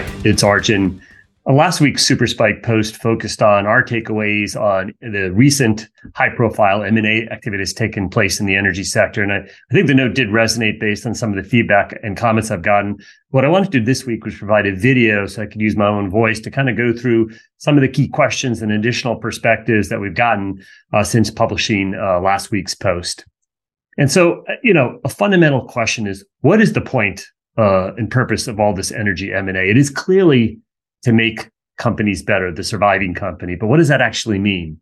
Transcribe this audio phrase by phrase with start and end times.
[0.00, 0.98] Hi, it's Arjun.
[1.46, 7.74] Uh, last week's Super-Spiked post focused on our takeaways on the recent high-profile M&A activities
[7.74, 11.04] taken place in the energy sector, and I, I, think the note did resonate based
[11.04, 12.96] on some of the feedback and comments I've gotten.
[13.28, 15.76] What I wanted to do this week was provide a video so I could use
[15.76, 19.16] my own voice to kind of go through some of the key questions and additional
[19.16, 20.64] perspectives that we've gotten
[20.94, 23.26] uh, since publishing uh, last week's post.
[23.98, 27.26] And so, uh, you know, a fundamental question is, what is the point
[27.58, 29.70] uh, and purpose of all this energy M&A.
[29.70, 30.58] It is clearly
[31.02, 33.56] to make companies better, the surviving company.
[33.56, 34.80] But what does that actually mean?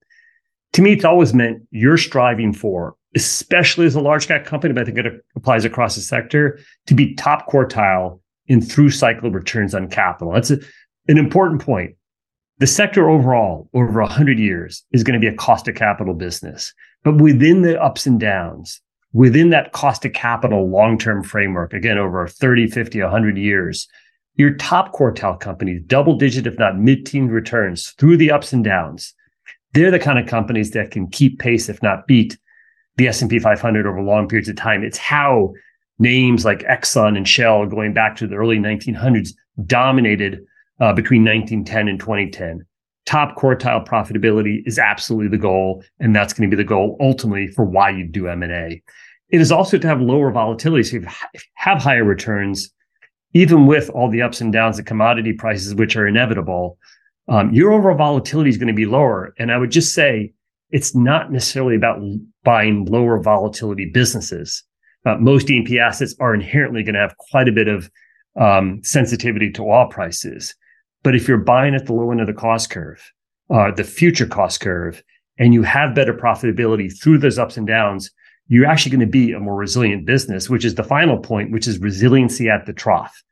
[0.75, 4.83] To me, it's always meant you're striving for, especially as a large cap company, but
[4.83, 9.75] I think it applies across the sector, to be top quartile in through cycle returns
[9.75, 10.33] on capital.
[10.33, 10.59] That's a,
[11.07, 11.95] an important point.
[12.59, 16.75] The sector overall, over 100 years, is going to be a cost of capital business.
[17.05, 18.81] But within the ups and downs,
[19.13, 23.89] within that cost of capital long-term framework, again, over 30, 50, 100 years,
[24.35, 29.15] your top quartile companies, double digit, if not mid-teen returns through the ups and downs,
[29.73, 32.39] they're the kind of companies that can keep pace, if not beat
[32.97, 34.83] the S&P 500 over long periods of time.
[34.83, 35.53] It's how
[35.99, 39.31] names like Exxon and Shell going back to the early 1900s
[39.67, 40.45] dominated
[40.81, 42.65] uh, between 1910 and 2010
[43.09, 47.47] top quartile profitability is absolutely the goal and that's going to be the goal ultimately
[47.49, 48.83] for why you do m&a
[49.31, 51.07] it is also to have lower volatility so you
[51.55, 52.71] have higher returns
[53.33, 56.79] even with all the ups and downs of commodity prices which are inevitable
[57.29, 59.35] um, your overall volatility is going to be lower.
[59.39, 60.33] And i would just say
[60.71, 62.01] it's not necessarily about
[62.45, 64.63] buying lower volatility businesses.
[65.07, 67.91] Uh, most E&P assets are inherently going to have quite a bit of
[68.39, 70.55] um, sensitivity to oil prices
[71.03, 73.13] but if you're buying at the low end of the cost curve,
[73.51, 75.03] uh, the future cost curve,
[75.39, 78.11] and you have better profitability through those ups and downs,
[78.49, 81.69] you're actually going to be a more resilient business, which is the final point, which
[81.69, 83.23] is resiliency at the trough.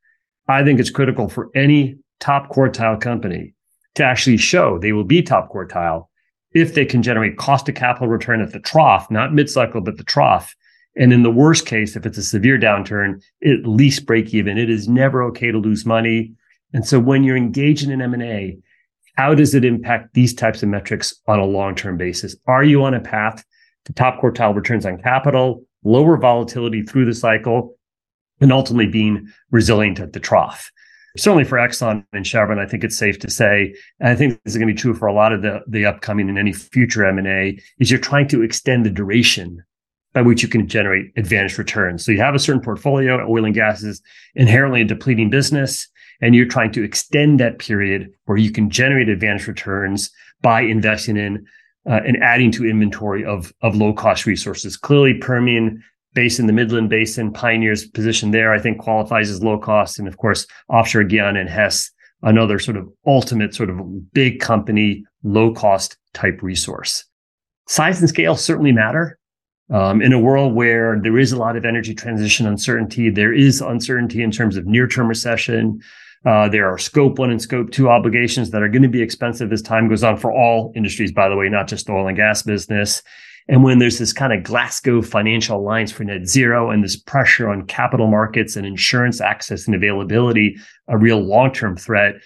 [0.49, 3.55] I think it's critical for any top quartile company
[3.97, 6.07] to actually show they will be top quartile
[6.53, 9.97] if they can generate cost of capital return at the trough, not mid cycle, but
[9.97, 10.55] the trough.
[10.97, 14.57] And in the worst case, if it's a severe downturn, at least break even.
[14.57, 16.33] It is never okay to lose money.
[16.73, 18.59] And so when you're engaging in M&A,
[19.17, 22.37] how does it impact these types of metrics on a long-term basis?
[22.47, 23.45] Are you on a path
[23.87, 27.77] to top quartile returns on capital, lower volatility through the cycle,
[28.41, 30.71] and ultimately being resilient at the trough?
[31.17, 34.53] Certainly for Exxon and Chevron, I think it's safe to say, and I think this
[34.53, 37.07] is going to be true for a lot of the, the upcoming and any future
[37.07, 39.65] M&A, is you're trying to extend the duration
[40.13, 42.05] by which you can generate advanced returns.
[42.05, 44.03] So you have a certain portfolio, oil and gas is
[44.35, 45.89] inherently a depleting business
[46.21, 50.11] and you're trying to extend that period where you can generate advanced returns
[50.43, 51.47] by investing in
[51.89, 54.77] uh, and adding to inventory of of low cost resources.
[54.77, 55.83] Clearly, Permian
[56.15, 60.17] Basin, the Midland Basin, Pioneer's position there, I think qualifies as low cost, and of
[60.17, 61.91] course, offshore Guyana and Hess,
[62.23, 67.05] another sort of ultimate sort of big company, low cost type resource.
[67.69, 69.19] Size and scale certainly matter.
[69.69, 73.61] Um, in a world where there is a lot of energy transition uncertainty, there is
[73.61, 75.81] uncertainty in terms of near term recession,
[76.27, 79.53] uh, there are scope one and scope two obligations that are going to be expensive
[79.53, 82.17] as time goes on for all industries, by the way, not just the oil and
[82.17, 83.01] gas business.
[83.49, 87.49] And when there's this kind of Glasgow financial alliance for net zero and this pressure
[87.49, 90.57] on capital markets and insurance access and availability,
[90.89, 92.17] a real long term threat,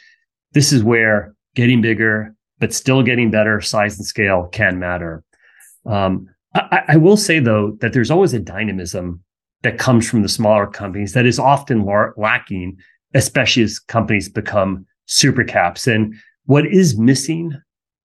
[0.53, 5.23] this is where getting bigger, but still getting better size and scale can matter.
[5.85, 9.23] Um, I, I, will say, though, that there's always a dynamism
[9.63, 11.87] that comes from the smaller companies that is often
[12.17, 12.79] lacking
[13.15, 15.87] especially as companies become super caps.
[15.87, 16.15] And
[16.47, 17.61] what is missing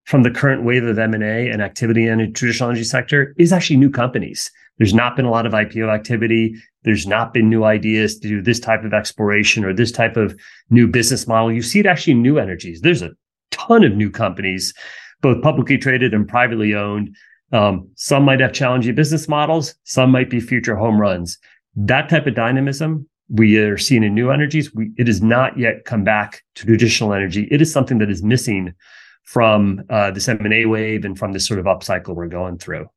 [0.06, 3.78] from the current wave of M&A and activity in the traditional energy sector is actually
[3.78, 4.52] new companies.
[4.78, 6.56] There's not been a lot of IPO activity.
[6.84, 10.38] There's not been new ideas to do this type of exploration or this type of
[10.70, 11.52] new business model.
[11.52, 12.82] You see it actually in new energies.
[12.82, 13.12] There's a
[13.52, 14.74] ton of new companies,
[15.22, 17.16] both publicly traded and privately owned.
[17.52, 19.76] Um, some might have challenging business models.
[19.84, 21.38] Some might be future home runs.
[21.76, 24.74] That type of dynamism we are seeing in new energies.
[24.74, 27.48] We, it has not yet come back to traditional energy.
[27.52, 28.74] It is something that is missing
[29.24, 32.88] from uh, this M&A wave and from this sort of upcycle we're going through.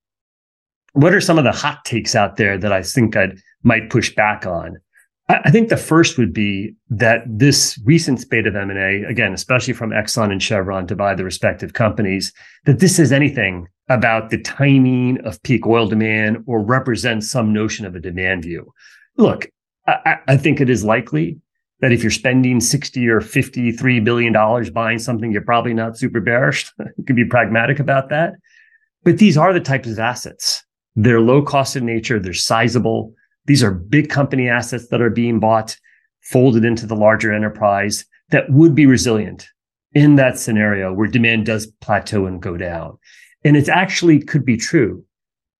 [0.93, 3.33] What are some of the hot takes out there that I think I
[3.63, 4.77] might push back on?
[5.29, 9.75] I, I think the first would be that this recent spate of M&A, again, especially
[9.75, 12.33] from Exxon and Chevron to buy the respective companies,
[12.67, 17.87] that this is anything about the timing of peak oil demand or represents some notion
[17.87, 18.73] of a demand view.
[19.17, 19.51] Look,
[19.89, 21.41] I, I think it is likely
[21.81, 26.21] that if you're spending 60 or 53 billion dollars buying something, you're probably not super
[26.21, 26.71] bearish.
[26.97, 28.35] you can be pragmatic about that.
[29.05, 30.65] But these are the types of assets.
[30.97, 33.15] They're low cost in nature, they're sizable.
[33.47, 35.77] These are big company assets that are being bought,
[36.21, 38.05] folded into the larger enterprise.
[38.31, 39.49] that would be resilient
[39.95, 42.99] in that scenario where demand does plateau and go down.
[43.45, 45.03] And it actually could be true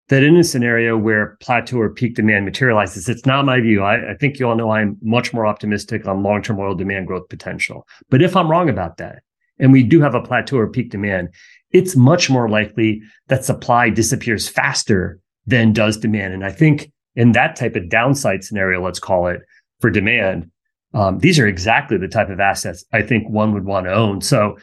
[0.09, 3.83] that in a scenario where plateau or peak demand materializes, it's not my view.
[3.83, 7.07] I, I think you all know I'm much more optimistic on long term oil demand
[7.07, 7.87] growth potential.
[8.09, 9.21] But if I'm wrong about that,
[9.59, 11.29] and we do have a plateau or peak demand,
[11.71, 16.33] it's much more likely that supply disappears faster than does demand.
[16.33, 19.41] And I think in that type of downside scenario, let's call it
[19.79, 20.49] for demand,
[20.93, 24.21] um, these are exactly the type of assets I think one would want to own.
[24.21, 24.57] So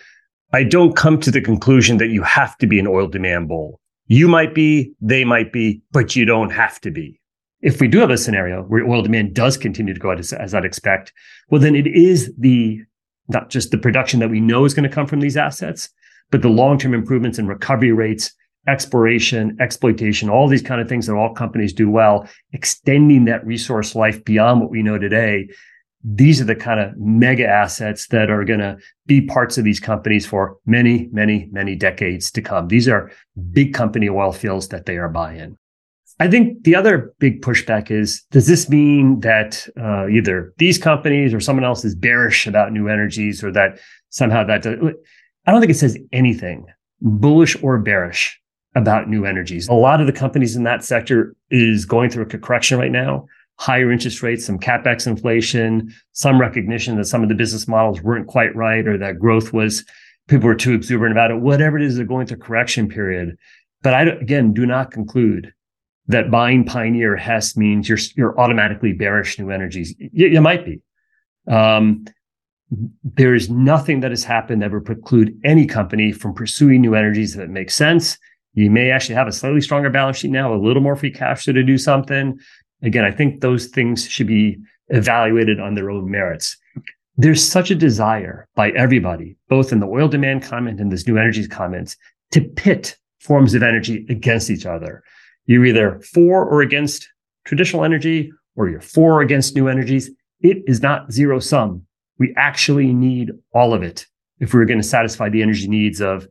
[0.53, 3.81] I don't come to the conclusion that you have to be an oil demand bull.
[4.07, 7.21] You might be, they might be, but you don't have to be.
[7.61, 10.55] If we do have a scenario where oil demand does continue to go as, as
[10.55, 11.13] I'd expect,
[11.51, 12.81] well, then it is the
[13.29, 15.89] not just the production that we know is going to come from these assets,
[16.31, 18.33] but the long-term improvements in recovery rates,
[18.69, 23.97] exploration, exploitation, all these kind of things that all companies do well, extending that resource
[23.97, 25.49] life beyond what we know today
[26.09, 29.81] these are the kind of mega assets that are going to be parts of these
[29.81, 32.69] companies for many, many, many decades to come.
[32.69, 33.11] These are
[33.51, 35.59] big company oil fields that they are buying.
[36.21, 41.35] I think the other big pushback is does this mean that uh, either these companies
[41.35, 43.79] or someone else is bearish about new energies or that
[44.11, 44.79] somehow that does,
[45.47, 46.67] I don't think it says anything
[47.03, 48.41] bullish or bearish
[48.75, 49.69] about new energies.
[49.69, 53.27] A lot of the companies in that sector is going through a correction right now
[53.59, 58.27] higher interest rates, some capex inflation, some recognition that some of the business models weren't
[58.27, 59.85] quite right or that growth was
[60.29, 61.41] people were too exuberant about it.
[61.41, 63.37] Whatever it is, they're going through correction period.
[63.83, 65.53] But I again do not conclude
[66.09, 69.95] that buying Pioneer Hess means you're you're automatically bearish new energies.
[69.99, 70.81] You, you might be.
[71.49, 72.07] Um,
[73.05, 77.35] there is nothing that has happened that would preclude any company from pursuing new energies
[77.35, 78.19] that makes sense.
[78.55, 81.45] You may actually have a slightly stronger balance sheet now, a little more free cash
[81.45, 82.39] flow to do something.
[82.87, 86.57] Again, I think those things should be evaluated on their own merits.
[87.17, 91.19] There's such a desire by everybody, both in the oil demand comment and this new
[91.19, 91.97] energies comments,
[92.31, 95.03] to pit forms of energy against each other.
[95.47, 97.09] You're either for or against
[97.45, 100.09] traditional energy, or you're for or against new energies.
[100.41, 101.85] It is not zero sum.
[102.19, 104.07] We actually need all of it
[104.39, 106.29] if we're going to satisfy the energy needs of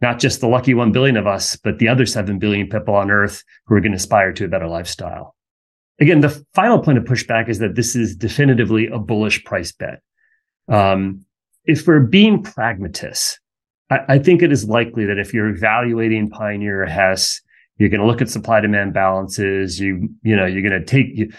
[0.00, 3.12] not just the lucky 1 billion of us, but the other 7 billion people on
[3.12, 5.36] earth who are going to aspire to a better lifestyle.
[6.00, 10.02] Again, the final point of pushback is that this is definitively a bullish price bet.
[10.68, 11.24] Um,
[11.64, 13.38] if we're being pragmatists,
[13.90, 17.40] I, I, think it is likely that if you're evaluating Pioneer or Hess,
[17.78, 19.78] you're going to look at supply demand balances.
[19.78, 21.32] You, you know, you're going to take, you,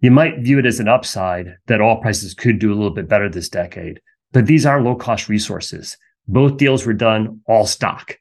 [0.00, 3.08] you might view it as an upside that all prices could do a little bit
[3.08, 4.00] better this decade.
[4.32, 5.96] But these are low cost resources.
[6.26, 8.18] Both deals were done all stock.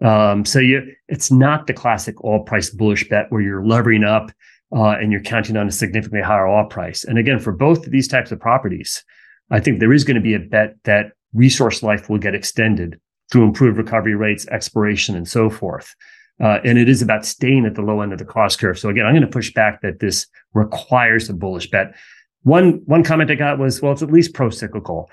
[0.00, 4.32] Um, so you, it's not the classic all price bullish bet where you're levering up
[4.74, 7.04] uh, and you're counting on a significantly higher oil price.
[7.04, 9.04] And again, for both of these types of properties,
[9.50, 13.00] I think there is going to be a bet that resource life will get extended
[13.30, 15.94] through improved recovery rates, exploration, and so forth.
[16.40, 18.78] Uh, and it is about staying at the low end of the cost curve.
[18.78, 21.94] So again, I'm going to push back that this requires a bullish bet.
[22.42, 25.10] One one comment I got was, well, it's at least pro-cyclical.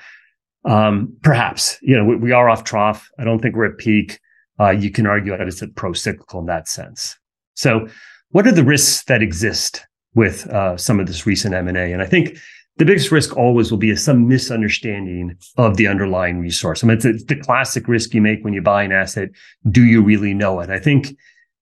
[0.63, 3.09] Um, perhaps, you know, we, we, are off trough.
[3.19, 4.19] I don't think we're at peak.
[4.59, 7.18] Uh, you can argue that it's a pro-cyclical in that sense.
[7.54, 7.88] So
[8.31, 9.85] what are the risks that exist
[10.16, 11.92] with uh, some of this recent M&A?
[11.92, 12.37] And I think
[12.78, 16.83] the biggest risk always will be some misunderstanding of the underlying resource.
[16.83, 19.30] I mean, it's, it's, the classic risk you make when you buy an asset.
[19.69, 20.69] Do you really know it?
[20.69, 21.16] I think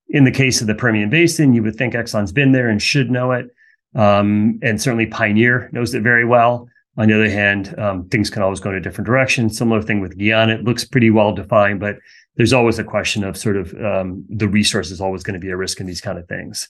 [0.10, 3.10] in the case of the Permian Basin, you would think Exxon's been there and should
[3.10, 3.48] know it.
[3.96, 6.68] Um, and certainly Pioneer knows it very well.
[6.98, 9.50] On the other hand, um, things can always go in a different direction.
[9.50, 10.56] Similar thing with Guyana.
[10.56, 11.98] It looks pretty well defined, but
[12.38, 15.52] there's always a question of sort of um, the resource is always going to be
[15.52, 16.70] a risk in these kind of things.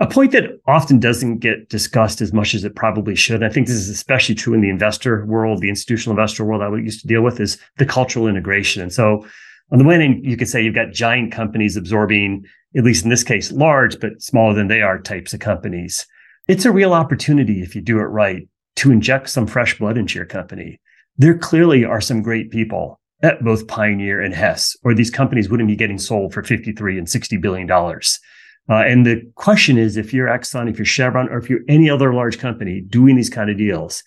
[0.00, 3.66] A point that often doesn't get discussed as much as it probably should, I think
[3.66, 7.08] this is especially true in the investor world, the institutional investor world I used to
[7.08, 8.80] deal with, is the cultural integration.
[8.80, 9.26] And so,
[9.70, 12.44] on the one hand, you could say you've got giant companies absorbing,
[12.76, 16.06] at least in this case, large but smaller than they are types of companies.
[16.46, 20.14] It's a real opportunity if you do it right to inject some fresh blood into
[20.14, 20.80] your company.
[21.18, 25.68] There clearly are some great people at both Pioneer and Hess, or these companies wouldn't
[25.68, 28.20] be getting sold for 53 and 60 billion dollars.
[28.68, 31.88] Uh, and the question is, if you're Exxon, if you're Chevron, or if you're any
[31.88, 34.04] other large company doing these kind of deals,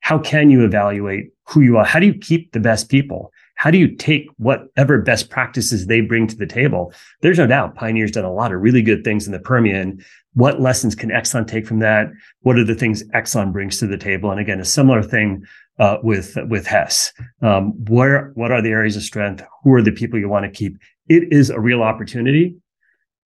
[0.00, 1.84] how can you evaluate who you are?
[1.84, 3.32] How do you keep the best people?
[3.56, 6.92] How do you take whatever best practices they bring to the table?
[7.22, 10.04] There's no doubt Pioneer's done a lot of really good things in the Permian.
[10.34, 12.08] What lessons can Exxon take from that?
[12.40, 14.30] What are the things Exxon brings to the table?
[14.30, 15.44] And again, a similar thing
[15.78, 17.12] uh, with with Hess.
[17.42, 19.42] Um, where what are the areas of strength?
[19.62, 20.76] Who are the people you want to keep?
[21.08, 22.56] It is a real opportunity.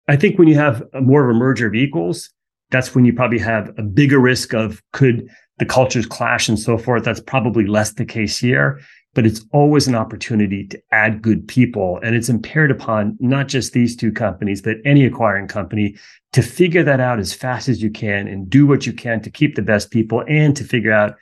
[0.09, 2.31] I think when you have more of a merger of equals,
[2.71, 5.29] that's when you probably have a bigger risk of could
[5.59, 7.05] the cultures clash and so forth.
[7.05, 8.81] That's probably less the case here,
[9.15, 11.99] but it's always an opportunity to add good people.
[12.03, 15.97] And it's impaired upon not just these two companies, but any acquiring company
[16.33, 19.31] to figure that out as fast as you can and do what you can to
[19.31, 21.17] keep the best people and to figure out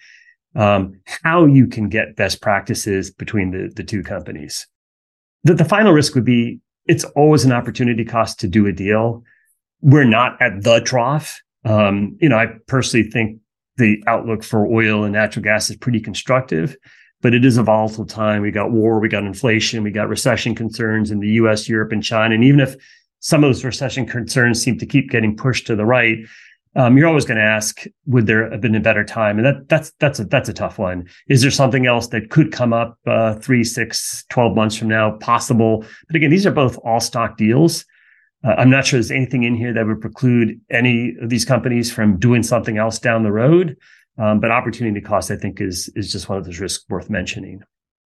[0.57, 4.67] um, how you can get best practices between the, the two companies.
[5.45, 9.23] The, the final risk would be it's always an opportunity cost to do a deal.
[9.83, 11.41] We're not at the trough.
[11.65, 13.41] Um, you know, I personally think
[13.77, 16.77] the outlook for oil and natural gas is pretty constructive,
[17.21, 18.41] but it is a volatile time.
[18.41, 22.03] We got war, we got inflation, we got recession concerns in the US, Europe, and
[22.03, 22.35] China.
[22.35, 22.77] And even if
[23.21, 26.19] some of those recession concerns seem to keep getting pushed to the right,
[26.76, 29.38] um, you're always going to ask, would there have been a better time?
[29.38, 31.09] And that that's that's a that's a tough one.
[31.28, 35.12] Is there something else that could come up uh, three, six, 12 months from now?
[35.12, 35.85] Possible.
[36.06, 37.87] But again, these are both all stock deals.
[38.45, 41.90] Uh, I'm not sure there's anything in here that would preclude any of these companies
[41.90, 43.76] from doing something else down the road.
[44.18, 47.62] Um, but opportunity cost, I think, is is just one of those risks worth mentioning.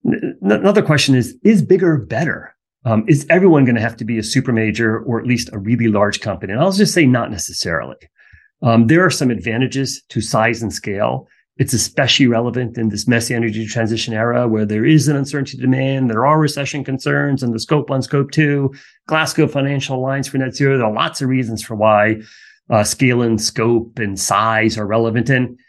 [0.06, 2.56] N- another question is: Is bigger better?
[2.86, 5.58] Um, is everyone going to have to be a super major or at least a
[5.58, 6.54] really large company?
[6.54, 7.98] And I'll just say not necessarily.
[8.62, 11.28] Um, there are some advantages to size and scale.
[11.58, 16.10] It's especially relevant in this messy energy transition era where there is an uncertainty demand.
[16.10, 18.74] There are recession concerns and the scope one, scope two,
[19.08, 20.78] Glasgow financial alliance for net zero.
[20.78, 22.22] There are lots of reasons for why
[22.70, 25.60] uh, scale and scope and size are relevant and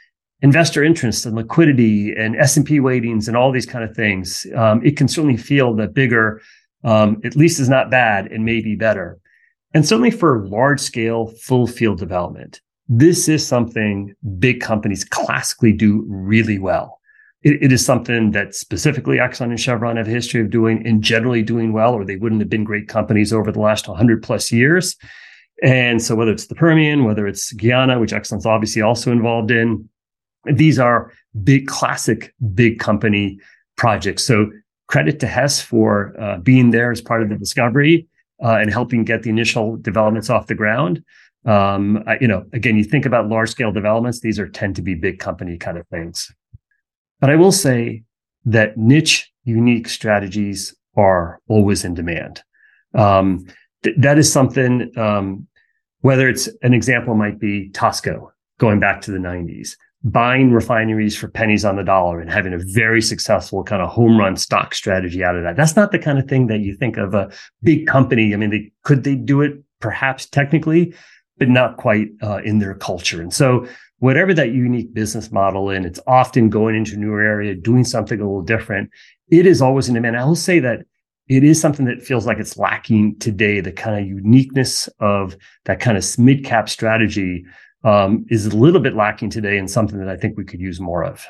[0.43, 4.47] investor interest and liquidity and S&P weightings and all these kind of things.
[4.55, 6.41] Um, it can certainly feel that bigger,
[6.85, 9.19] um, at least is not bad and may be better.
[9.75, 12.61] And certainly for large scale full field development
[12.93, 17.01] this is something big companies classically do really well.
[17.43, 21.01] It, it is something that specifically Exxon and Chevron have a history of doing and
[21.01, 24.51] generally doing well, or they wouldn't have been great companies over the last 100 plus
[24.51, 24.97] years.
[25.63, 29.89] And so, whether it's the Permian, whether it's Guyana, which Exxon's obviously also involved in,
[30.53, 31.13] these are
[31.45, 33.39] big, classic big company
[33.77, 34.25] projects.
[34.25, 34.51] So,
[34.89, 38.09] credit to Hess for uh, being there as part of the discovery
[38.43, 41.05] uh, and helping get the initial developments off the ground.
[41.47, 44.83] Um, I, you know, again, you think about large scale developments; these are tend to
[44.83, 46.31] be big company kind of things.
[47.21, 48.03] But I will say
[48.45, 52.43] that niche, unique strategies are always in demand.
[52.95, 53.47] Um,
[53.83, 54.91] th- that is something.
[54.99, 55.47] Um,
[56.03, 61.29] whether it's an example might be Tosco going back to the 90s, buying refineries for
[61.29, 65.23] pennies on the dollar and having a very successful kind of home run stock strategy
[65.23, 65.57] out of that.
[65.57, 67.31] That's not the kind of thing that you think of a
[67.63, 68.33] big company.
[68.33, 69.63] I mean, they, could they do it?
[69.81, 70.95] Perhaps technically,
[71.41, 73.21] but not quite uh, in their culture.
[73.21, 73.67] And so,
[73.99, 78.21] whatever that unique business model in, it's often going into a new area, doing something
[78.21, 78.91] a little different.
[79.31, 80.17] It is always in demand.
[80.17, 80.81] I will say that
[81.29, 83.61] it is something that feels like it's lacking today.
[83.61, 87.45] The kind of uniqueness of that kind of mid cap strategy
[87.83, 90.79] um, is a little bit lacking today, and something that I think we could use
[90.79, 91.27] more of.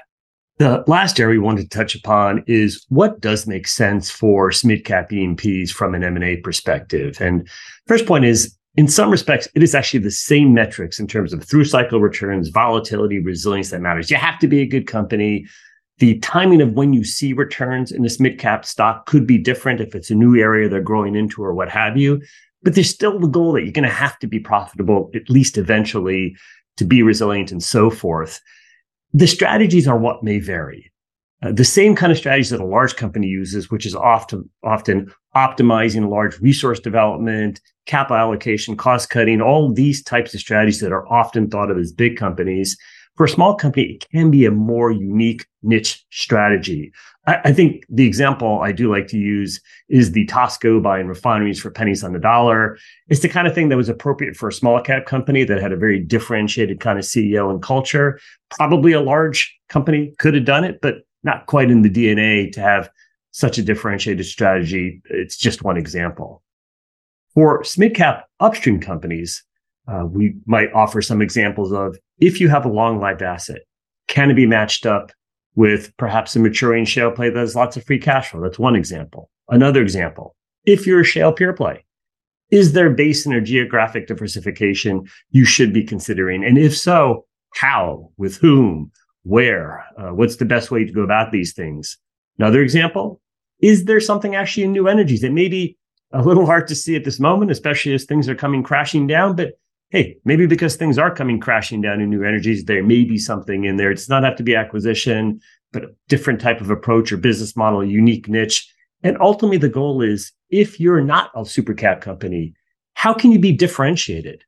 [0.59, 4.85] The last area we wanted to touch upon is what does make sense for mid
[4.85, 7.19] cap E&Ps from an M&A perspective.
[7.21, 7.49] And
[7.87, 11.45] first point is in some respects, it is actually the same metrics in terms of
[11.45, 14.11] through cycle returns, volatility, resilience that matters.
[14.11, 15.47] You have to be a good company.
[15.99, 19.83] The timing of when you see returns in this mid cap stock could be different
[19.83, 22.23] if it's a new area they're growing into or what have you.
[22.63, 25.59] But there's still the goal that you're going to have to be profitable, at least
[25.59, 26.35] eventually,
[26.79, 28.41] to be resilient and so forth.
[29.13, 30.91] The strategies are what may vary.
[31.43, 35.11] Uh, the same kind of strategies that a large company uses, which is often often
[35.35, 41.09] optimizing large resource development, capital allocation, cost cutting, all these types of strategies that are
[41.09, 42.77] often thought of as big companies.
[43.17, 46.93] For a small company, it can be a more unique niche strategy.
[47.27, 51.61] I, I think the example I do like to use is the Tosco buying refineries
[51.61, 52.79] for pennies on the dollar.
[53.09, 55.73] It's the kind of thing that was appropriate for a small cap company that had
[55.73, 58.19] a very differentiated kind of CEO and culture.
[58.51, 62.61] Probably a large company could have done it, but not quite in the DNA to
[62.61, 62.91] have
[63.31, 65.01] such a differentiated strategy.
[65.05, 66.43] It's just one example.
[67.35, 69.45] For mid cap upstream companies,
[69.87, 73.63] uh, we might offer some examples of if you have a long lived asset,
[74.09, 75.13] can it be matched up
[75.55, 78.41] with perhaps a maturing shale play that has lots of free cash flow?
[78.41, 79.31] That's one example.
[79.49, 80.35] Another example,
[80.65, 81.85] if you're a shale pure play,
[82.51, 86.45] is there basin or geographic diversification you should be considering?
[86.45, 88.91] And if so, how, with whom,
[89.23, 89.85] where?
[89.99, 91.99] Uh, what's the best way to go about these things?
[92.39, 93.21] Another example,
[93.61, 95.77] is there something actually in new energies that may be
[96.13, 99.37] a little hard to see at this moment, especially as things are coming crashing down?
[99.37, 99.59] But
[99.91, 103.65] hey, maybe because things are coming crashing down in new energies, there may be something
[103.65, 103.91] in there.
[103.91, 105.41] It does not have to be acquisition,
[105.73, 108.73] but a different type of approach or business model, unique niche.
[109.03, 112.55] And ultimately, the goal is if you're not a super cap company,
[112.95, 114.45] how can you be differentiated?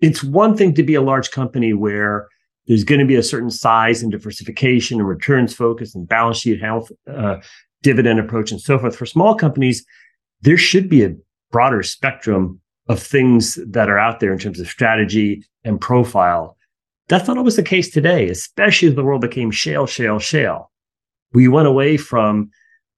[0.00, 2.28] it's one thing to be a large company where
[2.66, 6.60] there's going to be a certain size and diversification and returns focus and balance sheet
[6.60, 7.36] health, uh,
[7.82, 8.96] dividend approach, and so forth.
[8.96, 9.84] For small companies,
[10.42, 11.14] there should be a
[11.50, 16.56] broader spectrum of things that are out there in terms of strategy and profile.
[17.08, 20.70] That's not always the case today, especially as the world became shale, shale, shale.
[21.32, 22.50] We went away from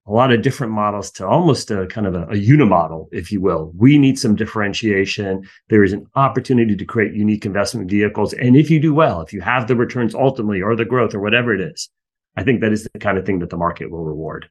[0.08, 3.42] a lot of different models to almost a kind of a, a unimodel, if you
[3.42, 3.72] will.
[3.76, 5.46] We need some differentiation.
[5.68, 8.32] There is an opportunity to create unique investment vehicles.
[8.32, 11.20] And if you do well, if you have the returns ultimately or the growth or
[11.20, 11.90] whatever it is,
[12.36, 14.48] I think that is the kind of thing that the market will reward.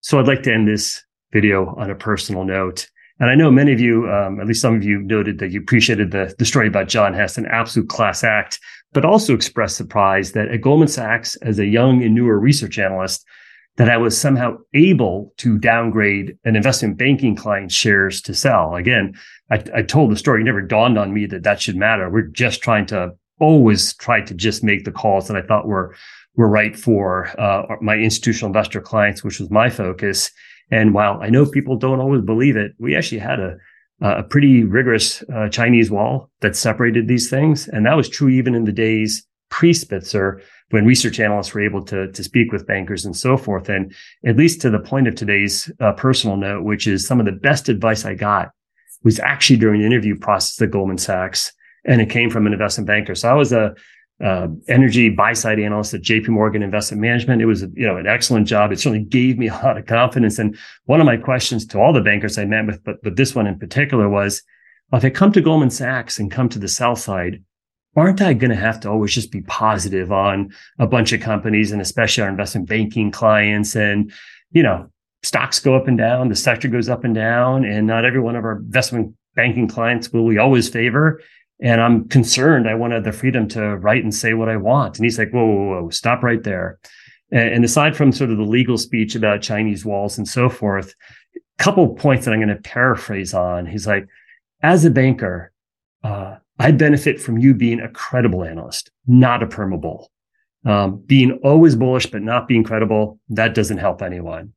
[0.00, 2.88] So I'd like to end this video on a personal note.
[3.18, 5.60] And I know many of you, um, at least some of you, noted that you
[5.60, 8.60] appreciated the, the story about John Hess, an absolute class act,
[8.92, 13.26] but also expressed surprise that at Goldman Sachs, as a young and newer research analyst,
[13.78, 18.74] that I was somehow able to downgrade an investment banking client's shares to sell.
[18.74, 19.14] Again,
[19.52, 22.10] I, I told the story, it never dawned on me that that should matter.
[22.10, 25.94] We're just trying to always try to just make the calls that I thought were
[26.34, 30.30] were right for uh, my institutional investor clients, which was my focus.
[30.70, 33.56] And while I know people don't always believe it, we actually had a
[34.00, 38.54] a pretty rigorous uh, Chinese wall that separated these things, and that was true even
[38.54, 43.04] in the days pre Spitzer when research analysts were able to, to speak with bankers
[43.04, 43.68] and so forth.
[43.68, 43.94] And
[44.26, 47.32] at least to the point of today's uh, personal note, which is some of the
[47.32, 48.50] best advice I got
[49.02, 51.52] was actually during the interview process at Goldman Sachs.
[51.84, 53.14] And it came from an investment banker.
[53.14, 53.74] So I was a
[54.22, 57.40] uh, energy buy side analyst at JP Morgan Investment Management.
[57.40, 58.72] It was, you know, an excellent job.
[58.72, 60.38] It certainly gave me a lot of confidence.
[60.38, 63.34] And one of my questions to all the bankers I met with, but, but this
[63.34, 64.42] one in particular was,
[64.90, 67.42] well, if I come to Goldman Sachs and come to the sell side,
[67.98, 71.72] aren't I going to have to always just be positive on a bunch of companies
[71.72, 73.74] and especially our investment banking clients?
[73.74, 74.12] And,
[74.52, 74.90] you know,
[75.22, 78.36] stocks go up and down, the sector goes up and down, and not every one
[78.36, 81.20] of our investment banking clients will we always favor.
[81.60, 82.68] And I'm concerned.
[82.68, 84.96] I wanted the freedom to write and say what I want.
[84.96, 86.78] And he's like, whoa, whoa, whoa, stop right there.
[87.30, 90.94] And, aside from sort of the legal speech about Chinese walls and so forth,
[91.36, 93.66] a couple points that I'm going to paraphrase on.
[93.66, 94.06] He's like,
[94.62, 95.52] as a banker,
[96.02, 100.06] uh, I benefit from you being a credible analyst, not a perma
[100.64, 104.52] Um, being always bullish, but not being credible, that doesn't help anyone.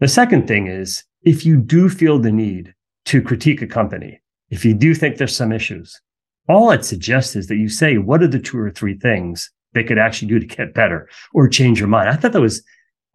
[0.00, 2.74] The second thing is if you do feel the need
[3.06, 6.00] to critique a company, if you do think there's some issues,
[6.48, 9.84] all I'd suggest is that you say, what are the two or three things they
[9.84, 12.08] could actually do to get better or change your mind?
[12.08, 12.62] I thought that was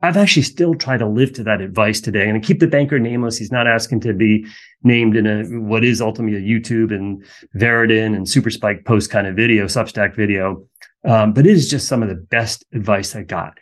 [0.03, 3.37] I've actually still tried to live to that advice today and keep the banker nameless.
[3.37, 4.45] He's not asking to be
[4.83, 7.23] named in a, what is ultimately a YouTube and
[7.55, 10.67] Veriten and Super-Spiked post kind of video, Substack video.
[11.05, 13.57] Um, but it is just some of the best advice I got.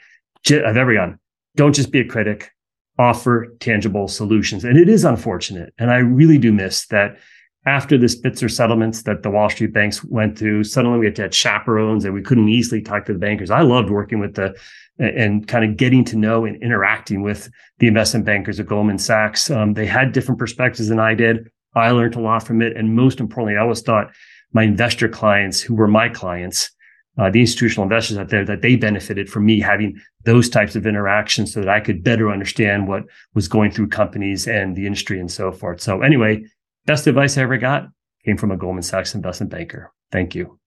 [0.50, 1.20] I've ever gotten.
[1.56, 2.52] Don't just be a critic,
[2.98, 4.64] offer tangible solutions.
[4.64, 5.76] And it is unfortunate.
[5.78, 7.20] And I really do miss that
[7.68, 11.22] after the Spitzer settlements that the Wall Street banks went through, suddenly we had to
[11.22, 13.52] have chaperones and we couldn't easily talk to the bankers.
[13.52, 14.56] I loved working with the
[15.02, 19.50] and kind of getting to know and interacting with the investment bankers at Goldman Sachs.
[19.50, 21.50] Um, they had different perspectives than I did.
[21.76, 22.76] I learned a lot from it.
[22.78, 24.12] And most importantly, I always thought
[24.54, 26.70] my investor clients, who were my clients,
[27.18, 30.86] uh, the institutional investors out there, that they benefited from me having those types of
[30.86, 35.20] interactions so that I could better understand what was going through companies and the industry
[35.20, 35.82] and so forth.
[35.82, 36.46] So, anyway,
[36.86, 37.88] best advice I ever got
[38.24, 39.92] came from a Goldman Sachs investment banker.
[40.12, 40.60] Thank you.